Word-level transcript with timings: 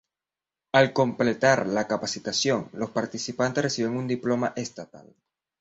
Al 0.71 0.93
completar 0.93 1.67
la 1.67 1.85
capacitación, 1.85 2.69
los 2.73 2.89
participantes 2.89 3.63
reciben 3.65 3.97
un 3.97 4.07
diploma 4.07 4.51
estatal. 4.55 5.13